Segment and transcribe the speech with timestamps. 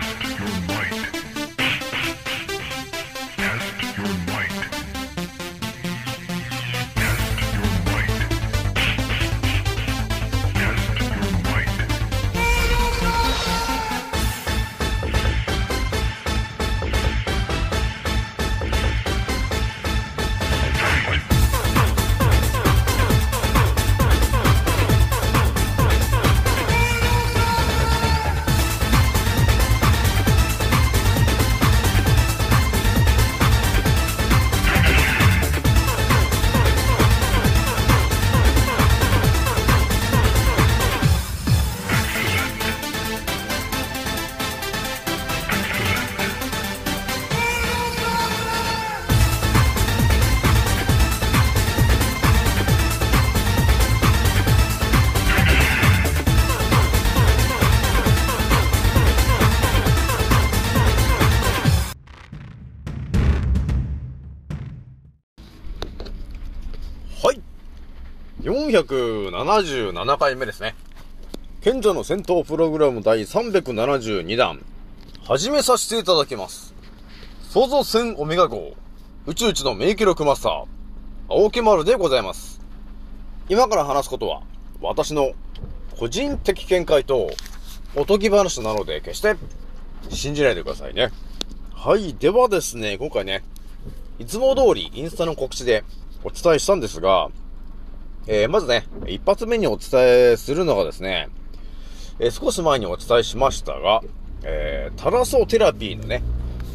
[0.00, 1.33] Test your might.
[68.82, 70.74] 477回目ですね。
[71.60, 74.64] 賢者の戦闘プログラム第372弾、
[75.22, 76.74] 始めさせていただきます。
[77.50, 78.74] 創造戦オメガ号、
[79.26, 80.64] 宇宙一の名記録マスター、
[81.28, 82.60] 青木丸でございます。
[83.48, 84.42] 今から話すことは、
[84.80, 85.34] 私の
[85.96, 87.30] 個人的見解と、
[87.94, 89.36] おとぎ話なので、決して
[90.08, 91.12] 信じないでくださいね。
[91.72, 92.14] はい。
[92.14, 93.44] ではですね、今回ね、
[94.18, 95.84] いつも通りインスタの告知で
[96.24, 97.30] お伝えしたんですが、
[98.26, 100.00] えー、まずね、一発目にお伝
[100.32, 101.28] えするのがですね、
[102.18, 104.00] えー、少し前にお伝えしましたが、
[104.42, 106.22] えー、タラソテラピーのね、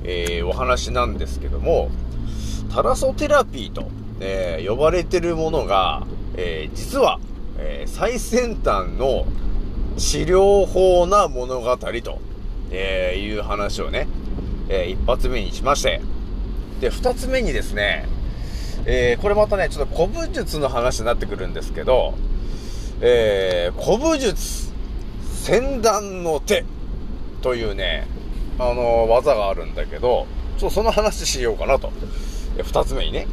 [0.03, 1.89] え、お話なんですけども、
[2.73, 3.89] タラソテラピーと、
[4.19, 6.05] え、呼ばれてるものが、
[6.37, 7.19] え、実は、
[7.57, 9.25] え、最先端の
[9.97, 12.19] 治療法な物語と、
[12.71, 14.07] え、いう話をね、
[14.69, 16.01] え、一発目にしまして、
[16.79, 18.07] で、二つ目にですね、
[18.91, 22.15] えー、これまたね、ちょっと古武術の話になってくるんですけど、
[23.01, 24.73] えー、古武術、
[25.43, 26.65] 先段の手
[27.43, 28.07] というね、
[28.57, 30.25] あの、技があるんだけど、
[30.57, 31.91] ちょっとその話しようかなと。
[32.63, 33.27] 二つ目にね。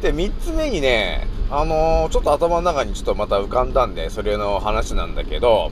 [0.00, 5.70] で、三つ目にね、あのー、ちょっと頭の中にちょっとまた浮かんだんで、それの話なんだけど、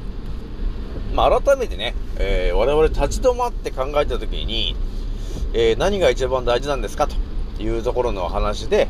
[1.14, 4.76] まあ、改めてね、えー、我々立ち止まって考えたときに、
[5.54, 7.16] えー、何が一番大事なんですかと
[7.60, 8.88] いうところの話で、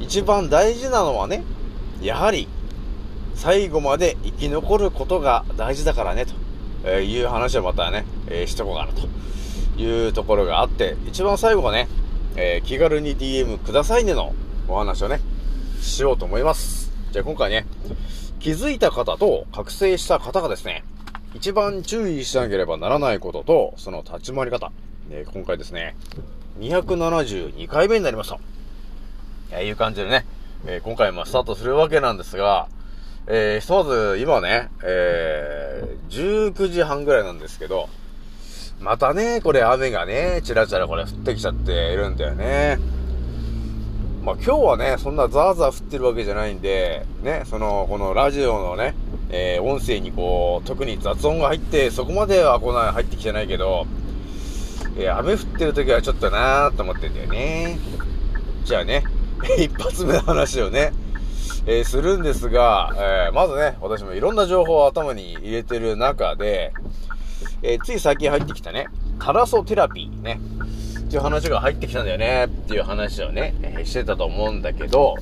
[0.00, 1.42] 一番大事なのはね、
[2.00, 2.48] やはり、
[3.34, 6.26] 最後まで生き残ることが大事だからね、
[6.82, 9.08] という話をまたね、えー、しとこうかなと
[9.80, 11.88] いうところがあって、一番最後はね、
[12.36, 14.34] えー、気軽に DM くださいねの
[14.68, 15.20] お話をね、
[15.80, 16.92] しようと思います。
[17.12, 17.66] じゃあ今回ね、
[18.40, 20.84] 気づいた方と覚醒した方がですね、
[21.34, 24.70] 一番注意しなければならないことと、その立ち回り方。
[25.10, 25.96] えー、今回ですね、
[26.58, 28.38] 272回目になりました。
[29.50, 30.24] えー、いう感じでね、
[30.66, 32.68] えー、今回もスタートするわけなんですが、
[33.26, 37.88] えー、ひとまず今ね、えー、19時半ぐらいなんですけど、
[38.80, 42.78] またね、これ雨がね、ちらちらこれ降ってきちゃっているんだよね。
[44.22, 48.94] まあ今日はね、そんなザーザー降ってるわけじゃないんで、ね、その、このラジオのね、
[49.30, 53.86] えー、音声にこう、特に雑音が入って、そこまでは来ない、入ってきてないけど、
[54.96, 57.78] えー、雨降ってる時はちょっとなーと思ってんだよね。
[58.64, 59.04] じゃあね、
[59.58, 60.92] 一発目の話をね、
[61.66, 66.72] えー、するんですが、えー、まずね、私もいろんな情報を頭に入れてる中で、
[67.62, 68.86] えつい最近入ってきたね、
[69.18, 70.38] タラソテラピーね、
[71.00, 75.16] っていう話が入ってきたんだよね、っていう話をね、えしてたと思うんだけど、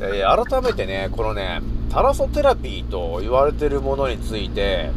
[0.00, 4.90] え改めてね、このね、タラソテラピーと言われてるものについて、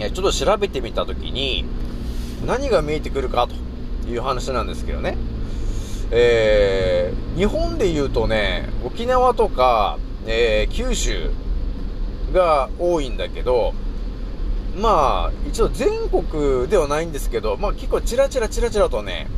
[0.00, 1.64] えちょっと調べてみたときに、
[2.44, 5.16] 何が見えてくるかという話なんですけどね。
[6.10, 11.30] えー、日本で言うとね、沖縄とか、えー、九州
[12.32, 13.74] が多いんだけど、
[14.76, 19.28] まあ、一応全国ではないんですけど、まあ結構チラチラチラチラとね、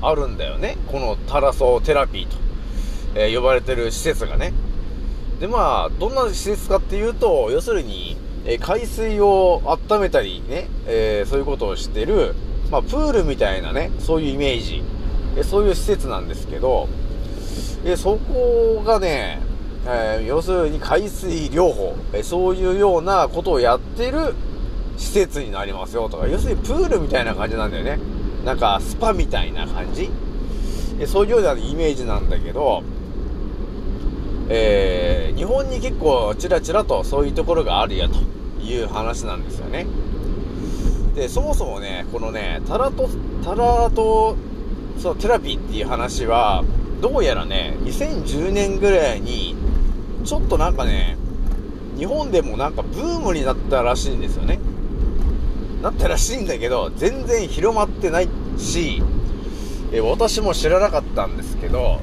[0.00, 0.76] あるんだよね。
[0.90, 2.36] このタラソーテラピーと、
[3.14, 4.52] えー、呼ばれてる施設がね。
[5.40, 12.34] でまあ、どんな施設かっていうと、要するに、え、海水を温めたりね、えー、そういうことをしてる、
[12.70, 14.82] まあプールみたいなね、そういうイメージ。
[15.36, 16.88] えそういう施設なんですけど、
[17.84, 19.40] えそこがね、
[19.86, 24.34] えー、要するに海水療法、えそういうようなことをやってる
[24.96, 27.98] 施設になりますよとか、要するにプールみたいな感じなんだよね。
[28.44, 30.10] なんかスパみたいな感じ。
[31.00, 32.82] えそういうようなイメージなんだけど、
[34.48, 38.33] えー、日本に結構ちらちらとそういうところがあるよと
[38.64, 39.86] いう話なんですよね。
[41.14, 43.08] で、そもそもね、このね、タラと、
[43.44, 44.36] タラと、
[44.98, 46.64] そのテラピーっていう話は、
[47.00, 49.54] どうやらね、2010年ぐらいに、
[50.24, 51.16] ちょっとなんかね、
[51.96, 54.58] 日本でもなんかブームになったらしいんですよね。
[55.82, 59.02] なったらしいんだけど、全然広まってないし、
[59.92, 62.00] え私も知らなかったんですけど、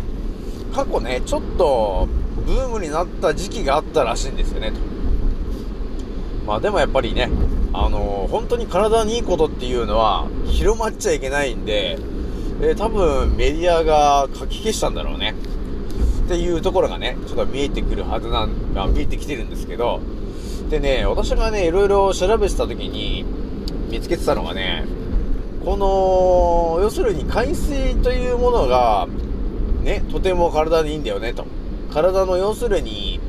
[0.73, 2.07] 過去ね、ちょっと
[2.45, 4.90] ブームになった時期があったらしいんですよね、と。
[6.45, 7.29] まあでもやっぱりね、
[7.73, 11.97] あのー、本当に体にいいことっていうのは広まっちゃいけないんで、
[12.61, 15.35] えー、多分メディアが書き消したんだろうね。
[16.25, 19.99] っていうところがね、ちょっと見えてくるはずなん、あ見えてきてるんですけど、
[20.69, 23.25] でね、私がね、いろいろ調べてた時に
[23.89, 24.85] 見つけてたのがね、
[25.65, 29.07] この、要するに海水というものが、
[29.83, 31.45] ね、とても体にいいんだよね、と。
[31.93, 33.19] 体の要するに、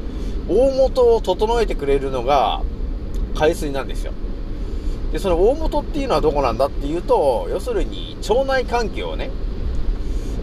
[0.49, 2.63] 大元を整えてくれるのが
[3.35, 4.13] 海水なんですよ。
[5.13, 9.31] で、その大元っていうのはどこなんだっていうと、要するに腸内環境をね、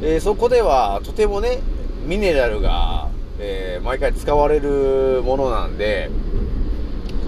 [0.01, 1.59] えー、そこではとてもね、
[2.05, 3.09] ミネラルが、
[3.39, 6.09] えー、毎回使われるものなんで、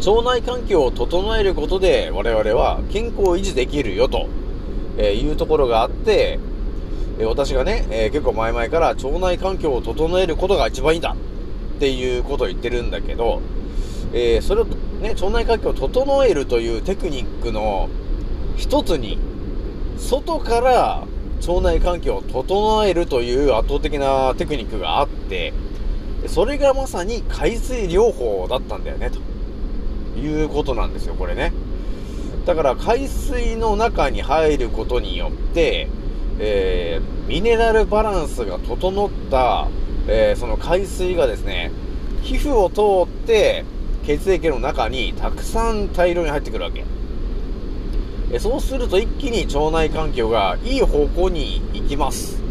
[0.05, 4.29] 腸内環境を整えることで我々は健康を維持できるよと、
[4.97, 6.39] えいうところがあって、
[7.19, 11.15] え私がね、え結構前々から腸内環境を整えることが一番いいんだ
[11.75, 13.41] っていうことを言ってるんだけど、
[14.13, 14.67] え、それを
[15.01, 17.89] ね、腸内環境を整えるというテクニックの
[18.55, 19.17] 一つに、
[19.97, 21.03] 外から
[21.47, 25.53] 腸内環境を整えるという圧倒的なテクニックがあって、
[26.27, 31.51] それがまさに海水療法だったんだよね、ということなんですよ、これね。
[32.45, 35.87] だから海水の中に入ることによって、
[36.37, 39.67] えー、ミネラルバランスが整った、
[40.07, 41.71] えー、その海水がですね、
[42.21, 43.65] 皮膚を通って、
[44.05, 46.83] 血液の中にたくさん大量に入ってくるわけ。
[48.33, 52.41] えそうすると一気に腸内環境がいい方向に行きます。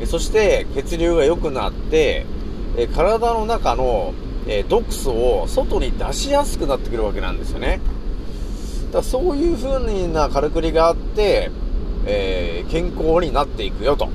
[0.00, 2.24] えそして血流が良くなって、
[2.76, 4.14] え体の中の、
[4.46, 7.80] え毒素を外に出しやすくなってくるわけなんですよね。
[8.92, 11.50] だそういう風なからくりがあって、
[12.06, 14.08] えー、健康になっていくよと、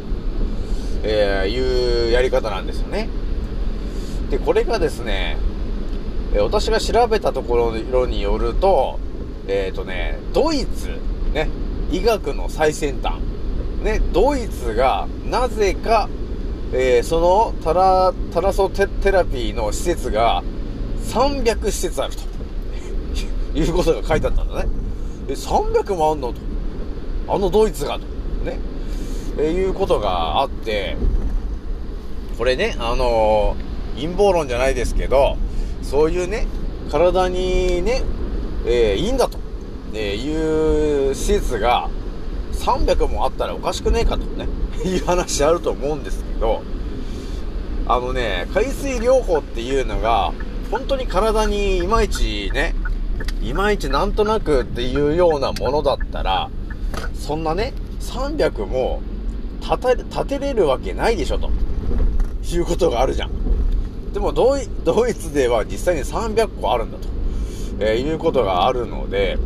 [1.03, 3.09] えー、いうやり方なんですよね。
[4.29, 5.37] で、これがですね、
[6.33, 8.99] え私が調べたところによると、
[9.47, 10.89] えっ、ー、とね、ドイツ、
[11.33, 11.49] ね、
[11.91, 13.15] 医学の最先端、
[13.83, 16.07] ね、ドイツがなぜか、
[16.71, 20.43] えー、そのタラ、タラソテラピーの施設が
[21.05, 22.13] 300施設ある
[23.53, 24.69] ということが書いてあったんだね。
[25.29, 26.39] え、300もあんのと。
[27.27, 28.05] あのドイツがと。
[28.45, 28.59] ね。
[29.39, 30.95] え、いうことがあって、
[32.37, 35.37] これね、あのー、陰謀論じゃないですけど、
[35.89, 36.45] そういうね、
[36.91, 38.03] 体にね、
[38.63, 39.39] えー、いいんだと、
[39.95, 41.89] えいう施設が
[42.51, 44.47] 300もあったらおかしくねえかとね、
[44.85, 46.61] いう話あると思うんですけど、
[47.87, 50.31] あのね、海水療法っていうのが、
[50.69, 52.75] 本当に体にいまいちね、
[53.41, 56.51] いまいちなんとなくっていうようなものだったら、
[57.15, 59.01] そんなね、300も
[59.59, 61.49] 立て、立てれるわけないでしょ、と。
[62.51, 63.48] いうことがあるじゃん。
[64.13, 67.07] でもドイ、ドイツでは実際に300個あるんだと、
[67.79, 69.37] えー、いうことがあるので、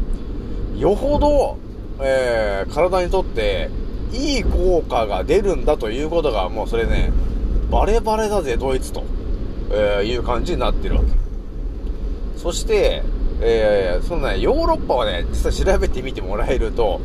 [0.77, 1.57] よほど、
[2.01, 3.69] えー、体にとって
[4.13, 7.11] いい効果が出るんだということが、もうそれね、
[7.69, 9.03] バレバレだぜ、ドイツと、
[9.71, 11.07] えー、いう感じになってるわけ。
[12.37, 13.03] そして、
[13.41, 17.01] えー、そのね、ヨーロッパはね、実際調べてみてもらえると、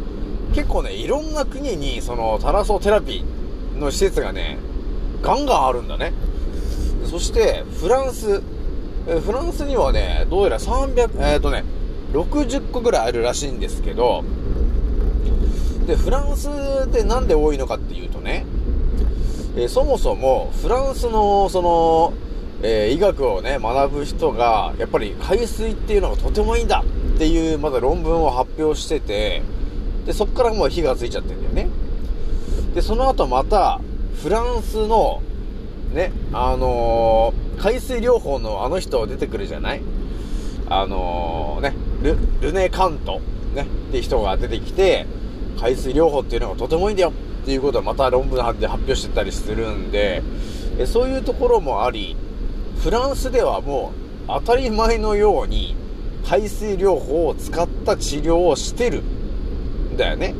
[0.54, 4.58] 結構ね、いろんな国に、その、タラソテラピーの施設がね、
[5.22, 6.12] ガンガンあるんだね。
[7.08, 8.42] そして、フランス。
[9.06, 11.64] えフランスにはね、どうやら300、えっ、ー、とね、
[12.12, 14.22] 60個ぐらいあるらしいんですけど、
[15.86, 16.50] で、フランス
[16.84, 18.44] ってなんで多いのかっていうとね、
[19.56, 22.12] えー、そもそもフランスのその、
[22.62, 26.84] えー、医学をね、学ぶ人が、やっぱり海水っていうのがとてもいいんだ
[27.14, 29.42] っていう、まだ論文を発表してて、
[30.04, 31.68] で、そっからもう火がついちゃってるんだよね。
[32.74, 33.80] で、その後また、
[34.22, 35.22] フランスの
[35.92, 39.80] ね、あのー、海水療法のあの人出てくるじゃない？
[40.68, 43.20] あのー、ね、ル、ルネ・カント、
[43.54, 45.06] ね、って人が出てきて、
[45.58, 47.10] 海水療法っていうのがとてもいいんだよ
[47.42, 50.22] っていうことをまた論文で発表してたりするんで、
[50.78, 52.16] えそういうところもあり、
[52.76, 53.92] フランスではも
[54.26, 55.74] う当たり前のように
[56.26, 60.34] 海水療法を使った治療をしてるんだよね。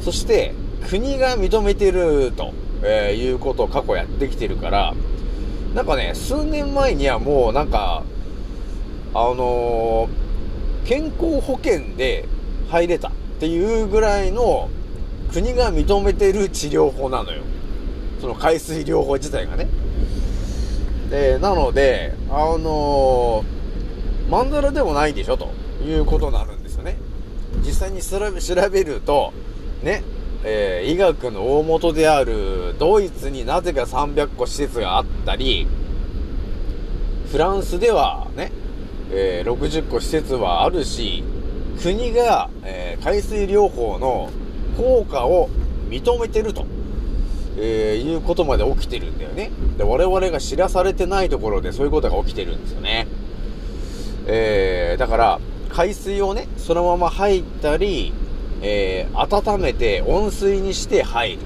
[0.00, 0.54] そして
[0.88, 2.52] 国が認めてると。
[2.84, 4.94] えー、いうことを過去やってきてるから、
[5.74, 8.04] なんかね、数年前にはもうなんか、
[9.14, 12.28] あのー、健康保険で
[12.68, 13.10] 入れた。
[13.34, 14.70] っていうぐらいの
[15.32, 17.42] 国が認めてる治療法なのよ。
[18.20, 19.68] その海水療法自体がね。
[21.10, 25.50] で、なので、あのー、マンダラでもないでしょと
[25.84, 26.96] いうことになるんですよね。
[27.66, 29.32] 実際に調べ調べると、
[29.82, 30.02] ね、
[30.46, 35.66] えー、医学の大元であるドイツになぜか300個施設があったり、
[37.32, 38.52] フランスではね、
[39.10, 41.24] えー、60個施設はあるし、
[41.82, 44.30] 国が、えー、海水療法の
[44.76, 45.48] 効果を
[45.88, 46.66] 認めてると、
[47.56, 49.50] えー、いうことまで起きてるんだよね。
[49.78, 53.06] で、我々が知らされてないところでそういうことが起きてるんですよね。
[54.26, 58.12] えー、だから、海水をね、そのまま入ったり、
[58.66, 61.38] えー、温めて温水にして入る。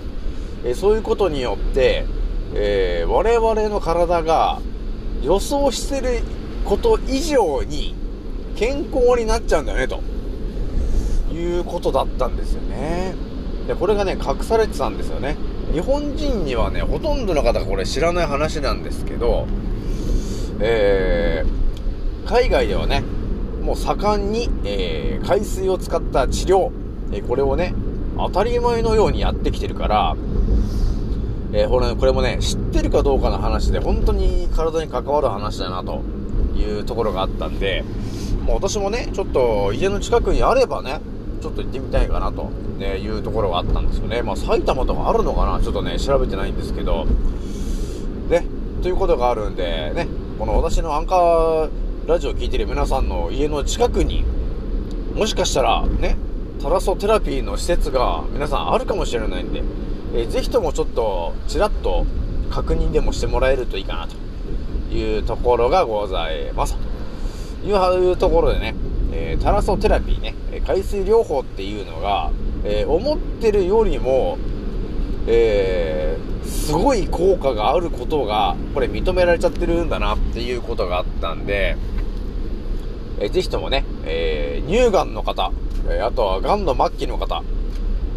[0.64, 2.06] えー、そういうことによって、
[2.54, 4.60] えー、我々の体が
[5.22, 6.22] 予想してる
[6.64, 7.94] こと以上に
[8.56, 10.00] 健康になっちゃうんだよね、と
[11.34, 13.14] いうことだったんですよね。
[13.66, 15.36] で、これがね、隠されてたんですよね。
[15.72, 19.46] 日本人にはね、ほとんどの方がこれ知らない話なんですけど、
[20.60, 23.02] えー、海外ではね、
[23.60, 26.70] もう盛んに、えー、海水を使った治療、
[27.12, 27.74] えこれをね、
[28.16, 30.16] 当たり前のようにやってきてるから、
[31.52, 36.02] えー、これこれもね、知ってるかどうかの話で、本当に体に関わる話だな、と
[36.56, 37.84] いうところがあったんで、
[38.44, 41.00] もう私もね、ちょっと家の近くにあればね、
[41.40, 44.22] ちょっと行ってみたいかなと、ね、いうところがあったんですよね。
[44.22, 47.06] まあ、埼玉とかあるのかなちょっとね、調べてないんですけど、
[48.28, 48.44] ね、
[48.82, 50.06] ということがあるんで、ね、
[50.38, 51.70] この私のアンカー
[52.06, 54.24] ラジオを聴いてる皆さんの家の近くに、
[55.14, 56.16] もしかしたら、ね、
[56.60, 59.62] タラソテラピーの施設が皆さんあるかもしれないんで、
[60.14, 62.04] えー、ぜひともちょっとちらっと
[62.50, 66.76] 確認でもしてもらえるといいかなというところがございます。
[67.62, 68.74] というところでね、
[69.12, 70.34] えー、タラソテラピーね、
[70.66, 72.30] 海水療法っていうのが、
[72.64, 74.38] えー、思ってるよりも、
[75.26, 81.76] えー、すごい効果があることが、これ認められちゃってるんだなっていうことがあったんで、
[83.20, 85.52] えー、ぜひともね、え、乳がんの方、
[85.90, 87.42] えあとは、癌の末期の方。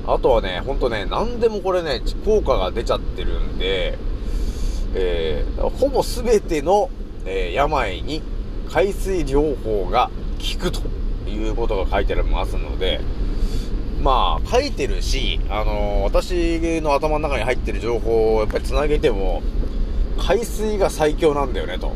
[0.07, 3.97] あとはね、ほんとね、何でもこれね、効果が出ちゃってるんで、
[4.93, 6.89] えー、ほぼ全ての、
[7.25, 8.21] えー、病に
[8.69, 10.09] 海水療法が
[10.57, 10.81] 効くと
[11.29, 12.99] いうことが書いてありますので、
[14.01, 19.43] まあ、書いてるし、あのー、私の頭の中に入ってる情報をやっぱり繋げても、
[20.17, 21.93] 海水が最強なんだよね、と、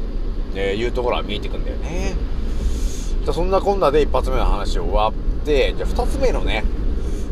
[0.56, 2.16] えいうところは見えてくんだよね。
[3.24, 5.14] じゃそんなこんなで一発目の話を終わっ
[5.46, 6.66] て、じゃあ二つ目のね、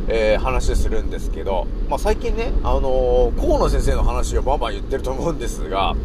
[0.07, 5.95] えー、話するんですけど、まあ、最近ね、あのー、河野先生の話をバンバン言ってると思うんですが、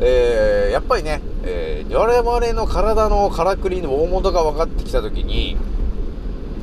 [0.00, 5.56] えー、やっぱりね、えー、我々の体のからくりの大元が分かってきたときに、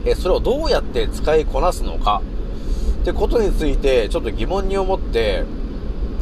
[0.06, 2.22] えそれをどうやって使いこなすのか、
[3.02, 5.44] ってことについて、ちょっと疑問に思って、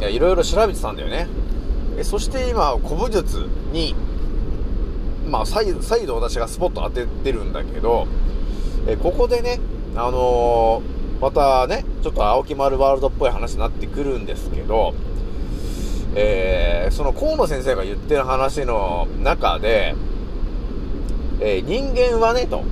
[0.00, 1.26] いろいろ調べてたんだよね。
[1.98, 3.94] えそして今、古武術に
[5.28, 8.06] まあ、再再度私がスポット当ててるんだけど、
[8.88, 9.58] えここでね、
[9.96, 14.94] あのー、またね、ちょっと青木丸ワールドっぽい話になってくるんですけど、
[16.14, 19.94] えー、その河野先生が言ってる話の中で、
[21.40, 22.62] えー、人間はね、と、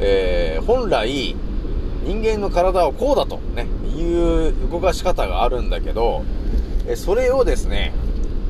[0.00, 1.34] えー、本来、
[2.04, 6.24] 人間の体はこうだとね、いう動かし方があるんだけど、
[6.86, 7.92] えそれをですね、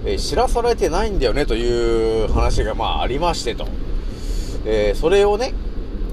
[0.04, 3.66] え、知らされてないんだよねという話がまあありましてと。
[4.64, 5.54] えー、それをね、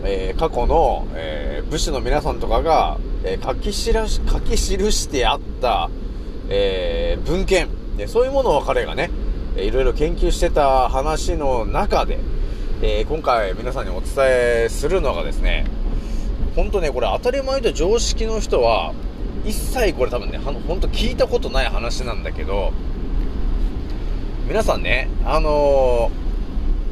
[0.07, 5.89] えー、過去の、え武士の皆さんとかが、え書き記し、書き記してあった、
[6.49, 9.09] え文献、で、そういうものを彼がね、
[9.57, 12.19] いろいろ研究してた話の中で、
[12.81, 15.65] え今回皆さんにお伝えするのがですね、
[16.55, 18.93] ほんとね、これ当たり前と常識の人は、
[19.43, 22.73] 一切これ多分ね、ほんと聞いたことない話なんだけど、
[24.47, 26.11] 皆さんね、あの、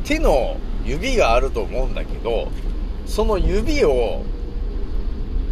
[0.03, 2.50] 手の指があると思うんだけど、
[3.05, 4.24] その指を、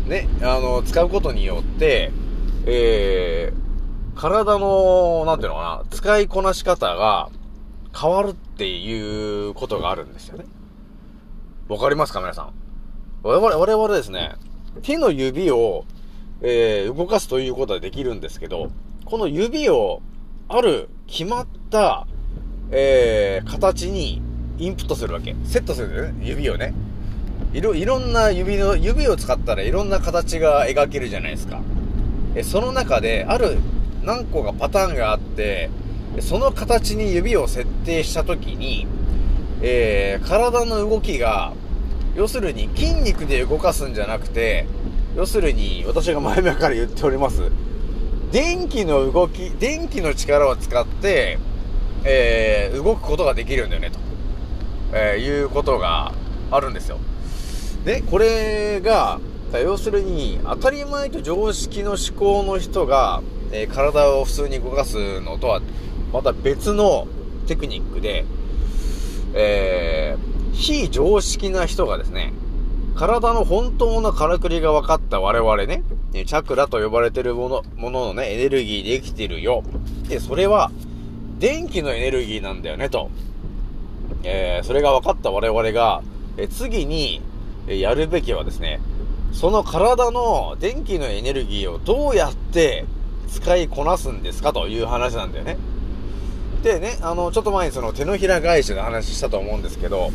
[0.07, 2.11] ね、あの、使うことによって、
[2.65, 7.29] えー、体の、なんていうのかな、使いこなし方が
[7.97, 10.45] 変わるっていうことがあるんですよね。
[11.67, 12.53] わかりますか皆さん？
[13.23, 14.35] 我々、我々ですね、
[14.81, 15.85] 手の指を、
[16.41, 18.71] えー、動かすということはできるんですけど、
[19.05, 20.01] この指を
[20.47, 22.07] ある決まった、
[22.71, 24.21] えー、形に
[24.57, 25.35] インプットするわけ。
[25.45, 26.73] セットするんだよね、指をね。
[27.53, 31.61] いろ、いろんな指の、指を使ったらいろんな形が描けるじゃないですか。
[32.35, 33.57] え、その中で、ある
[34.03, 35.69] 何個かパターンがあって、
[36.19, 38.87] その形に指を設定したときに、
[39.61, 41.53] えー、体の動きが
[42.15, 44.65] 要するに筋肉で動かすんじゃなくて、
[45.15, 47.43] 要するに私が前々から言っております、
[48.31, 51.37] 電気の動き、電気の力を使って、
[52.03, 53.99] えー、動くことができるんだよね、と、
[54.93, 56.13] えー、いうことが
[56.49, 56.97] あるんですよ。
[57.85, 59.19] で、これが、
[59.53, 63.21] 要するに、当たり前と常識の思考の人が、
[63.51, 65.61] えー、体を普通に動かすのとは、
[66.13, 67.07] また別の
[67.47, 68.25] テクニックで、
[69.33, 72.33] えー、非常識な人がですね、
[72.95, 75.83] 体の本当のからくりが分かった我々ね、
[76.13, 79.63] チャクラと呼ばれてるもの、もののね、エネルギーできてるよ。
[80.07, 80.71] で、それは、
[81.39, 83.09] 電気のエネルギーなんだよね、と。
[84.23, 86.03] えー、それが分かった我々が、
[86.37, 87.21] え次に、
[87.67, 88.79] やるべきはですね、
[89.31, 92.85] その体の電気のエネルギーをどうやって
[93.29, 95.57] 使いこなすんですかという話なんだよね。
[96.63, 100.11] でね、あの、ちょっと前にその手のひら返しの話したと思うんですけど、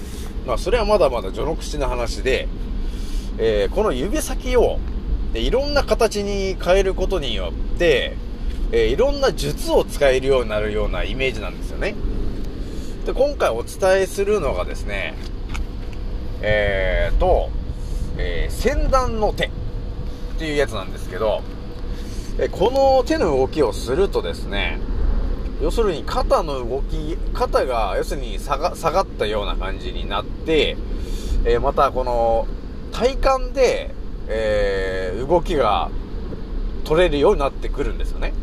[0.47, 2.47] まあそれはまだまだ序の口の話で、
[3.39, 4.79] えー、この指先を
[5.33, 8.17] でいろんな形に変えることによって、
[8.73, 11.95] えー、いろんな術を使えるようになるようなイメージなんですよね。
[13.05, 15.15] で、今回お伝えするのがですね、
[16.43, 17.51] えーと、
[18.19, 19.51] えー、先端の手っ
[20.39, 21.43] ていうやつなんですけど、
[22.39, 24.79] えこの手の動きをするとですね、
[25.63, 30.77] 要するに肩の動き、肩が要するに下がったような感じになって、
[31.45, 32.47] えー、またこの
[32.93, 33.95] 体幹で、
[34.29, 35.91] えー、動きが
[36.85, 38.35] 取れるようになってくるんですよね。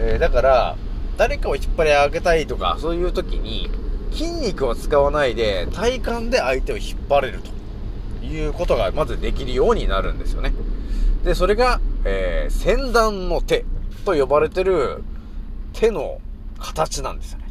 [0.00, 0.76] えー、だから、
[1.16, 3.70] 誰かを引っ張り上げたいとか、そういう時に、
[4.16, 7.40] 筋肉を使わないで体幹で相手を引っ張れる
[8.20, 10.52] ということがまずできるようになるんですよね。
[11.22, 13.64] で、それが、えー、先端の手
[14.04, 15.02] と呼ばれてる
[15.72, 16.20] 手の
[16.58, 17.46] 形なんですよね。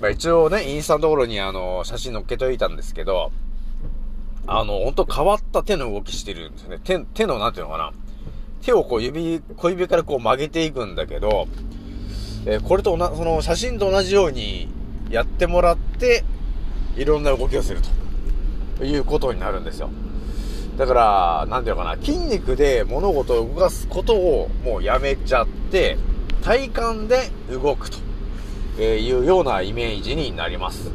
[0.00, 3.30] まあ、一応ね、インスタのところにあの、写真載っけといたんですけど、
[4.46, 6.80] あの、ほんと変わった手の動きしてるんですよね。
[6.82, 7.92] 手、手のなんていうのかな。
[8.62, 11.48] 手をこう指、小指からこう曲げていくんだけど、
[12.46, 14.68] えー、これと同じ、その写真と同じように
[15.14, 16.24] やってもらって、
[16.96, 17.80] いろんな動きをする
[18.78, 19.88] ということになるんですよ。
[20.76, 25.98] だから、なんていうのかな、筋肉で物事を動かすことをもうやめちゃって、
[26.42, 27.90] 体幹で動く
[28.76, 30.90] というようなイメージになります。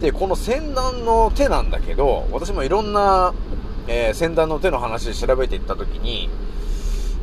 [0.00, 3.34] で、この先端の手なんだけど、私もいろんな、
[3.88, 6.30] えー、先端の手の話調べていったときに、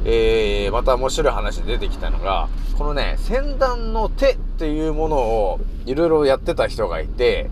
[0.06, 7.50] えー、また面白い話出てきたのが、このね、先端の手っていうものをいろいろやってた人がいて、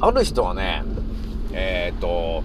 [0.00, 0.82] ある人はね、
[1.52, 2.42] えっ、ー、と、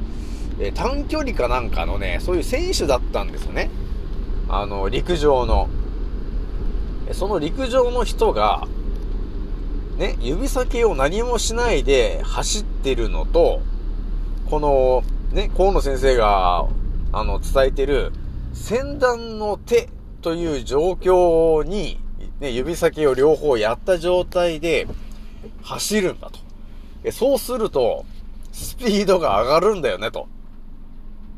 [0.60, 3.70] え短距離かなんかのね、そういう選手だったんですよね。
[4.50, 5.70] あの、陸上の。
[7.14, 8.68] その陸上の人が、
[9.98, 13.62] ね、指先を何もしないで走ってるのと、
[14.50, 16.68] この、ね、河野先生が、
[17.14, 18.12] あの、伝えてる、
[18.54, 19.90] 先端の手
[20.22, 22.00] という状況に、
[22.40, 24.88] ね、指先を両方やった状態で
[25.62, 26.40] 走るんだと。
[27.12, 28.06] そうすると、
[28.52, 30.28] スピードが上がるんだよね、と。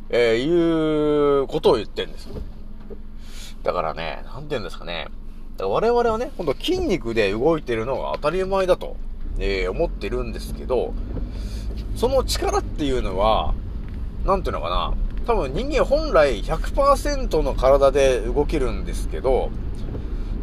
[0.09, 2.35] えー、いうことを言ってんですよ。
[3.63, 5.07] だからね、なんて言うんですかね。
[5.59, 8.95] 我々はね、ほんと筋肉で動いてるのが当たり前だと、
[9.37, 10.93] えー、思ってるんですけど、
[11.95, 13.53] その力っていうのは、
[14.25, 14.93] なんていうのかな、
[15.25, 19.51] 多分人間本来100%の体で動けるんですけど、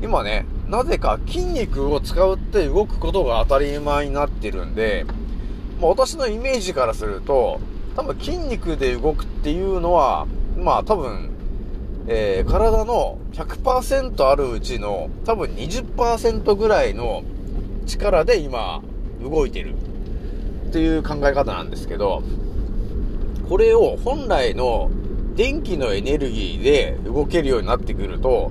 [0.03, 5.07] 今ね、なぜか筋肉を使って動くことが当たり前になってるんで、
[5.81, 7.61] まあ、私のイメージからすると、
[7.97, 11.31] 多分筋肉で動くっていうのは、まあ多分
[12.09, 17.25] えー、体の100%あるうちの多分20%ぐらいの
[17.87, 18.81] 力で今
[19.21, 19.75] 動いてる
[20.69, 22.23] っていう考え方なんですけど、
[23.49, 24.91] これを本来の
[25.35, 28.51] 電気のエネルギーで動けるようになってくると、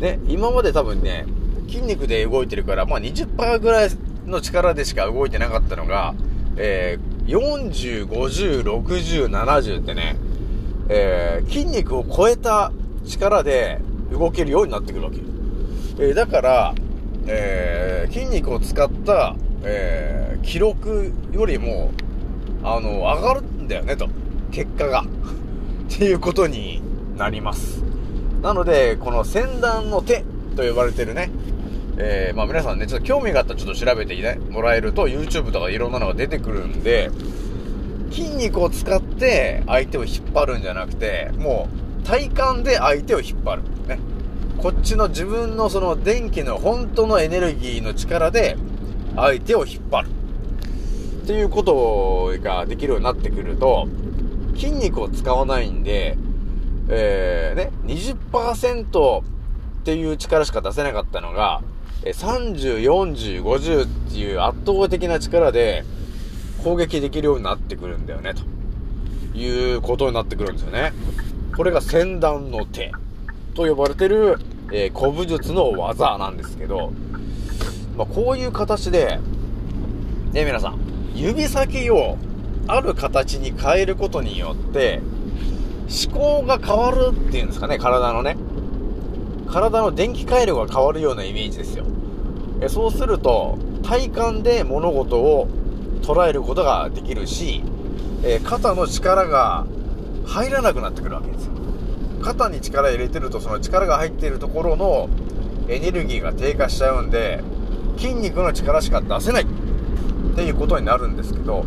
[0.00, 1.26] ね、今まで多分ね、
[1.68, 3.90] 筋肉で動いてるから、まあ20%ぐらい
[4.26, 6.14] の力でしか動いてなかったのが、
[6.56, 10.16] えー、40、50、60、70ってね、
[10.88, 12.72] えー、筋肉を超えた
[13.04, 15.18] 力で動けるようになってくるわけ。
[15.98, 16.74] えー、だから、
[17.26, 21.90] えー、筋肉を使った、えー、記録よりも、
[22.62, 24.08] あの、上がるんだよね、と。
[24.52, 25.02] 結果が。
[25.02, 26.80] っていうことに
[27.16, 27.82] なります。
[28.42, 30.24] なので、この先端の手
[30.56, 31.30] と呼ばれてるね、
[31.96, 37.10] えー、まあ皆さんね、ちょっと興味があったらちょっと調べて、ね、もらえると YouTube とかいろんなのが出てくるんで、
[38.10, 41.68] 筋肉を使って相手を引っ張るんじゃなくて、も
[42.02, 43.62] う体感で相手を引っ張る。
[43.88, 43.98] ね。
[44.58, 48.56] こっちの自分のその電気の本当のエネルギーの力で
[49.16, 50.08] 相手を引っ張る。
[51.22, 53.86] っていうことができるようになってくると、
[54.54, 56.16] 筋肉を使わないんで、
[56.88, 59.22] えー、ね、20%っ
[59.84, 61.62] ていう力しか出せなかったのが、
[62.04, 65.84] 30、40、50っていう圧倒的な力で
[66.64, 70.92] 攻撃できるようになってくるんだよね、ということになってくるんですよね。
[71.56, 72.92] これが先段の手
[73.54, 74.38] と呼ばれてる、
[74.72, 76.92] えー、古武術の技なんですけど、
[77.96, 79.20] まあ、こういう形で、
[80.32, 80.78] ね、皆さん、
[81.14, 82.16] 指先を
[82.68, 85.00] ある形に変えることによって、
[86.06, 88.36] 思考が変わるっていうんですかね、体のね。
[89.50, 91.84] 体の電気回路が変わるようなイメージですよ。
[92.62, 95.48] えそうすると、体感で物事を
[96.02, 97.62] 捉えることができるし、
[98.22, 99.66] え肩の力が
[100.24, 101.52] 入らなくなってくるわけですよ。
[102.22, 105.08] 肩に力入れてると、その力が入っているところの
[105.68, 107.42] エネルギーが低下しちゃうんで、
[107.98, 109.46] 筋肉の力しか出せないっ
[110.34, 111.64] ていうことになるんですけど、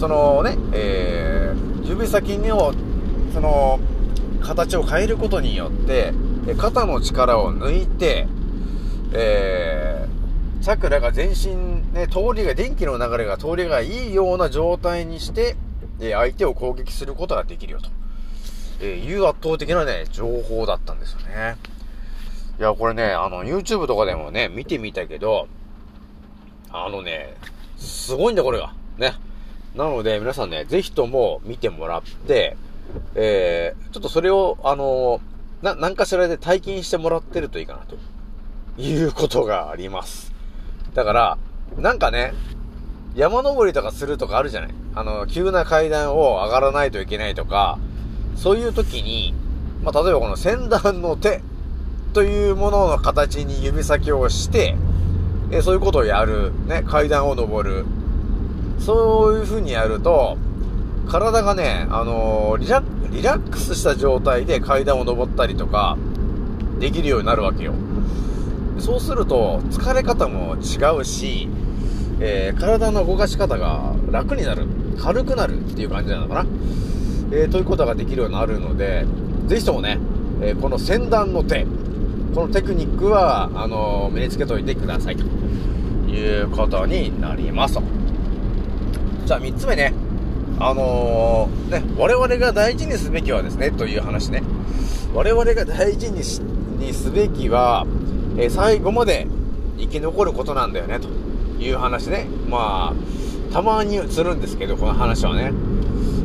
[0.00, 2.72] そのね、えー、指先の、
[3.34, 3.78] その、
[4.40, 6.14] 形を変えることによって、
[6.56, 8.26] 肩の力を抜いて、
[9.12, 11.54] えー、チャクラが全身、
[11.92, 15.56] ね、通りが、電気の流れが通りがいいような状態にして、
[16.00, 17.90] え相手を攻撃することができるよと、
[18.80, 21.58] えいう圧倒的なね、情報だったんですよね。
[22.58, 25.46] いや、これね、あの、YouTube とかでもね、見てみたけど、
[26.70, 27.36] あのね、
[27.76, 28.72] すごいんだ、これが。
[28.96, 29.12] ね。
[29.74, 32.56] なので、皆さんね、ぜひとも見てもらって、
[33.14, 35.20] えー、ちょっとそれを、あの
[35.62, 37.96] な、なんかしらで体験してもらってるといいかな、と
[38.80, 40.32] いうことがあります。
[40.94, 41.38] だから、
[41.78, 42.34] なんかね、
[43.14, 44.70] 山登りとかするとかあるじゃない？
[44.94, 47.78] あの、急な階段を上がらないといけないとか、
[48.36, 49.34] そういう時に、
[49.82, 51.42] まあ、例えばこの先端の手
[52.12, 54.76] というものの形に指先をして、
[55.52, 56.52] えそういうことをやる。
[56.66, 57.84] ね、階段を登る。
[58.80, 60.38] そういう風にやると、
[61.08, 62.56] 体がね、あのー、
[63.12, 65.98] リラックスした状態で階段を登ったりとか、
[66.78, 67.74] できるようになるわけよ。
[68.78, 71.48] そうすると、疲れ方も違うし、
[72.20, 74.66] えー、体の動かし方が楽になる。
[74.98, 76.46] 軽くなるっていう感じなのかな。
[77.32, 79.04] えー、ということができるようになるので、
[79.46, 79.98] ぜひともね、
[80.40, 81.66] えー、この先端の手、
[82.34, 85.24] このテクニックは、あの身につけといてくださいと
[86.10, 87.78] いうことになります。
[89.30, 89.94] じゃあ3つ目ね。
[90.58, 94.42] あのー、ね、我々が大事にすべきはですね、という話ね。
[95.14, 97.86] 我々が大事にしにすべきは、
[98.36, 99.28] えー、最後まで
[99.78, 101.06] 生き残ることなんだよね、と
[101.62, 102.26] いう話ね。
[102.48, 105.52] まあ、たまに映るんですけど、この話はね。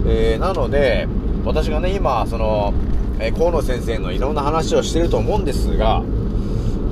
[0.08, 1.08] えー、なので、
[1.46, 2.74] 私がね、今、その、
[3.20, 6.02] え河野先生のいろんな話をしてると思うんですが、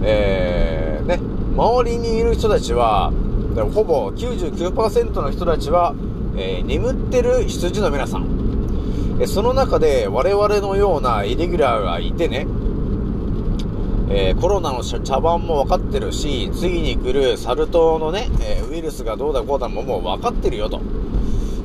[0.03, 1.19] えー、ね、
[1.55, 3.11] 周りにいる人たちは、
[3.61, 5.93] ほぼ99%の人たちは、
[6.35, 9.17] えー、眠ってる羊の皆さん。
[9.19, 12.47] えその中で我々のようなイレギュラーがいてね、
[14.09, 20.81] えー、コロナの茶番も分かってるし、次に来るサル痘のね、えー、ウイルスがどうだこうだももう分かってるよと、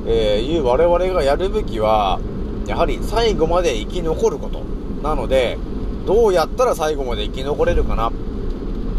[0.07, 2.19] えいう我々がやるべきは、
[2.67, 4.63] やはり最後まで生き残ること。
[5.03, 5.57] なので、
[6.05, 8.11] どうやったら最後まで生き残れるかなっ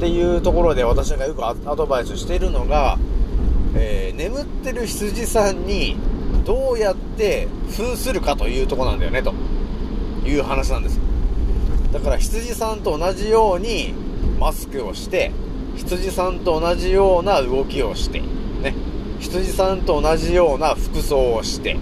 [0.01, 2.99] ていうところで私がよくアドバイスしているのが、
[3.75, 5.97] え、眠ってる羊さんに
[6.45, 9.33] どうやって扮するかというとこなんだよね、と
[10.27, 11.01] いう話なんです。
[11.91, 13.95] だから羊さんと同じように
[14.39, 15.33] マスクをして、
[15.75, 18.75] 羊さんと同じような動きをして、ね、
[19.21, 21.79] 羊さんと同じような服装をして、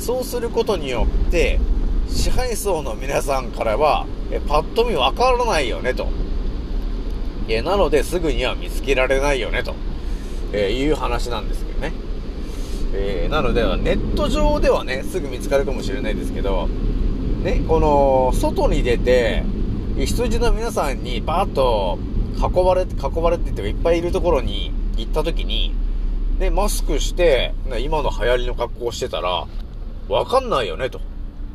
[0.00, 1.60] そうすることによって、
[2.08, 6.08] 支配層の皆さんからは、えパッと見わからないよね、と。
[7.48, 9.74] えなので、すぐには見つけられないよね、と、
[10.54, 11.92] えいう話なんですけどね。
[12.94, 16.68] えー、なので、ネット上ではね、すぐ見つかるかもしれないですけど、
[17.42, 19.42] ね、この、外に出て、
[19.98, 21.98] 羊の皆さんにバーッと
[22.36, 25.74] 囲われて、囲われてっていっぱいいるところに行った時に、
[26.38, 29.46] ね、マスクして、今の流行りの格好をしてたら、
[30.08, 31.00] わかんないよね、と。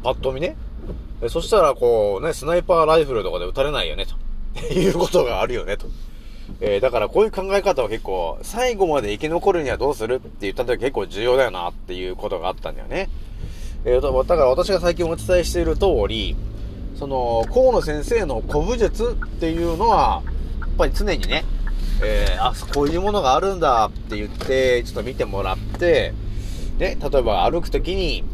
[0.04, 0.56] パッと見ね。
[1.28, 4.16] そしたら、こうね、スナイパーライフルとかで撃たれないよね、と。
[4.74, 5.88] いうことがあるよね、と。
[6.62, 13.10] えー、だからこういう考え方は結構、最後まで生き残るにはどうするって言った時結構重要だよなっていうことがあったんだよね。
[13.86, 16.36] えー、だから私が最近お伝えしている通り、
[16.96, 20.22] その、河野先生の古武術っていうのは、
[20.60, 21.46] やっぱり常にね、
[22.04, 26.14] えー、あ、こういうものがあるんだって言って、ちょっと見てもらって、
[26.78, 28.26] で、例えば歩くときに、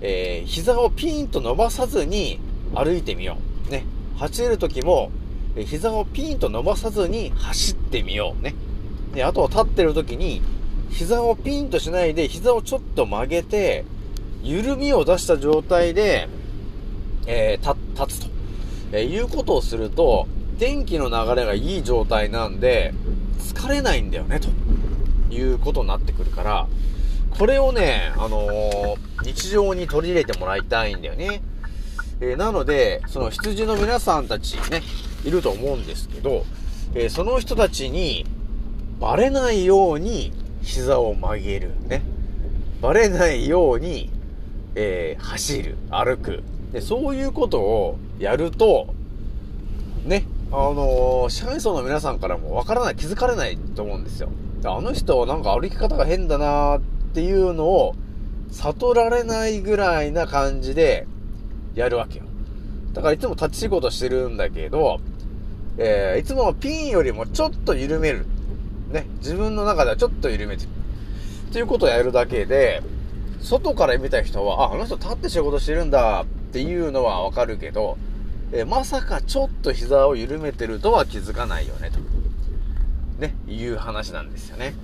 [0.00, 2.40] えー、膝をピーンと伸ばさずに
[2.74, 3.36] 歩いてみよ
[3.68, 3.70] う。
[3.70, 3.84] ね。
[4.16, 5.12] 走るときも、
[5.56, 8.42] 膝をピーンと伸ばさずに走ってみよう。
[8.42, 8.54] ね。
[9.14, 10.42] で、あとは立ってるときに、
[10.90, 13.84] 膝をピンとしないで、膝をちょっと曲げて、
[14.42, 16.28] 緩みを出した状態で、
[17.26, 18.30] えー、立つと、
[18.92, 20.26] えー、いうことをすると、
[20.58, 22.94] 電気の流れがいい状態なんで、
[23.38, 24.48] 疲れないんだよね、と
[25.34, 26.66] いうことになってくるから、
[27.38, 31.42] これをね、あのー、日常に取り入れてもらいたいんだよね。
[32.20, 34.82] えー、なので、その羊の皆さんたちね、
[35.24, 36.44] いると思うんですけど、
[36.94, 38.26] えー、その人たちに、
[39.00, 41.72] バレないように膝を曲げる。
[41.86, 42.02] ね。
[42.82, 44.10] バレないように、
[44.74, 46.42] えー、走る、歩く。
[46.72, 48.94] で、そういうことをやると、
[50.04, 54.28] ね、あのー、支配層の皆さんからもわからない、気づかれないと思うんですよ。
[54.64, 56.82] あの人なんか歩き方が変だなーっ
[57.14, 57.94] ていうのを
[58.50, 61.06] 悟られないぐらいな感じで
[61.74, 62.24] やるわけよ。
[62.92, 65.00] だからいつも立ち仕事してるんだけど、
[65.82, 68.26] えー、いつもピンよりもちょっと緩める。
[68.90, 70.68] ね、自分の中ではちょっと緩めてる。
[71.48, 72.82] っていうことをやるだけで、
[73.40, 77.96] 外から見た人は、あ、あの人立って仕事してるんだっていうのはわかるけど、
[78.52, 81.98] えまさかちょっと膝を緩めてるとは気づかないよね、と。
[83.18, 84.74] ね、いう話なんですよね。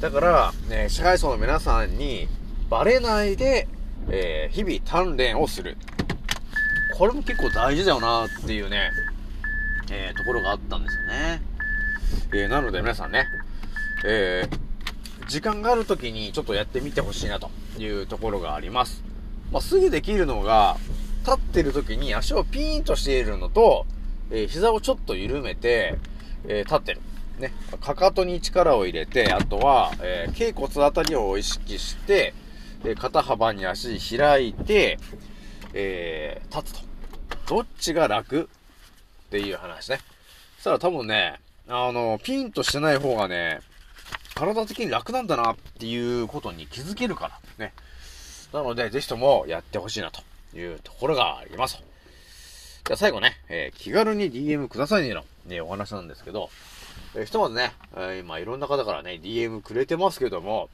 [0.00, 2.26] だから、ね、支配層の皆さんに
[2.70, 3.68] バレないで、
[4.08, 5.76] えー、日々鍛錬をする。
[6.96, 8.90] これも結構大事だよなっていうね、
[9.90, 11.42] えー、ところがあったんですよね。
[12.32, 13.26] えー、なので皆さんね、
[14.04, 19.02] えー、時間がある時にちょっとやってみてほしいなというところがあります。
[19.52, 20.76] まあ、すぐできるのが、
[21.26, 23.84] 立ってる時に足をピーンとしているのと、
[24.30, 25.96] えー、膝をちょっと緩めて、
[26.46, 27.00] えー、立ってる。
[27.40, 27.52] ね。
[27.80, 32.32] かかとに力を入れて、あとは、えー、頸骨あたりを意識して、
[32.84, 34.98] え肩幅に足開いて、
[35.74, 36.86] え立つと。
[37.56, 38.48] どっちが楽
[39.26, 39.98] っていう話ね。
[40.56, 43.60] そしたら多分ね、あの、ピンとしてない方がね、
[44.34, 47.72] 体的に楽なんだなっていうことに気づけるからね。
[48.52, 50.22] なので、ぜひともやってほしいなと
[50.56, 51.82] いうところがあります。
[52.84, 56.50] じゃあ最後ね、えー、気軽に DM くださいねの、ね、お話なんですけど、
[57.16, 60.70] えー、ひとまずね、えー、今いろんな方からね、DM くれてますけども、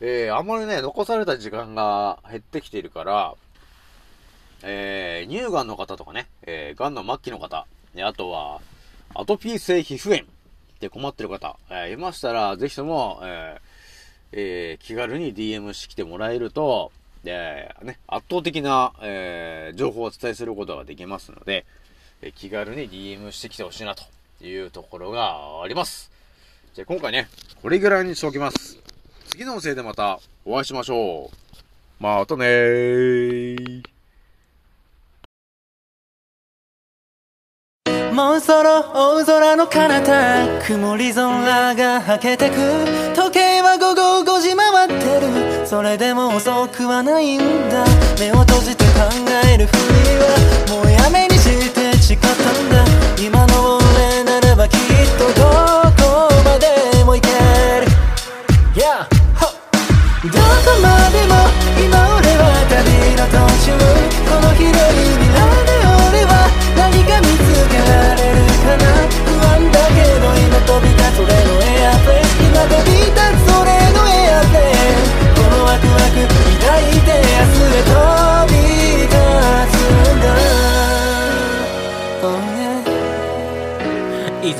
[0.00, 3.34] えー、あんまりね、残された時間が減ってきているから、
[4.62, 7.66] えー、乳がんの方とかね、えー、がんの末期の方、
[8.02, 8.60] あとは、
[9.14, 10.28] アトピー性皮膚炎
[10.80, 13.70] で困ってる方、えー、いましたら、ぜひとも、えー
[14.32, 16.92] えー、気軽に DM してきてもらえると、
[17.24, 21.66] え、ね、圧倒的な、えー、情報をお伝えすることができますので、
[22.22, 24.04] えー、気軽に DM してきてほしいなと
[24.44, 26.10] いうところがあります。
[26.74, 27.28] じゃあ今回ね、
[27.62, 28.78] これぐらいにしておきます。
[29.30, 32.02] 次のせいでまたお会いしましょう。
[32.02, 33.99] またねー。
[38.12, 42.56] もうそろ大空の彼方曇り空がはけてく。
[43.14, 47.38] 時計は午後5時回ってるそれでも遅くはないん
[47.70, 47.84] だ。
[48.18, 48.90] 目を閉じて考
[49.52, 49.78] えるふり
[50.18, 52.84] はもうやめにして誓ったんだ。
[53.22, 54.99] 今の俺ならばきっと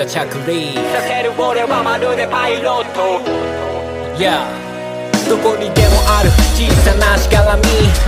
[0.01, 3.21] oh yeah、いざ着陸させる俺はまるでパイロット
[4.17, 4.45] Yeah.
[5.29, 7.63] どこにでもある小さなしがらみ。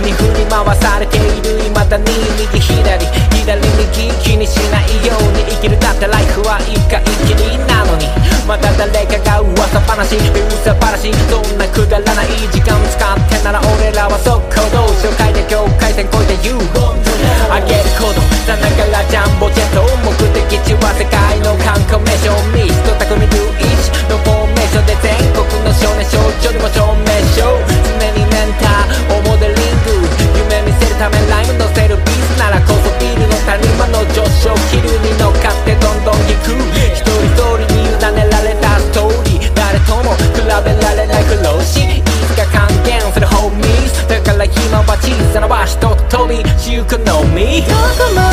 [0.05, 2.05] に振り回されている未だに
[2.37, 8.05] 右左左右気にしないように生きるだってライフは一回きりなのに。
[8.45, 10.17] また誰かが噂話。
[10.17, 11.13] 噂話。
[11.31, 16.61] そんなくだらない時間使ってなら俺らは速攻動紹介で境界線越えて言う。
[17.49, 18.21] あげること。
[18.45, 19.62] さながらジャンボジェ
[47.33, 48.32] me.